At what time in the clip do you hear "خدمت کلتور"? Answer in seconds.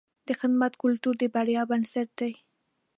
0.39-1.13